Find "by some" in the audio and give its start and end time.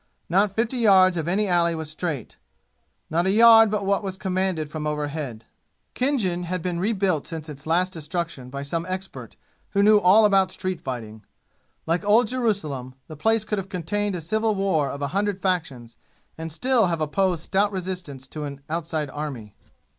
8.49-8.83